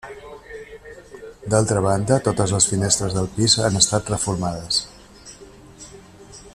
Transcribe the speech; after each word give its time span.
D'altra 1.53 1.83
banda, 1.87 2.17
totes 2.29 2.55
les 2.55 2.67
finestres 2.71 3.13
del 3.17 3.29
pis 3.35 3.57
han 3.67 3.79
estat 3.83 4.09
reformades. 4.15 4.83